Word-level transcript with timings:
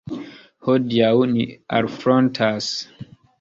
Hodiaŭ 0.67 1.11
ni 1.33 1.45
alfrontas. 1.81 2.73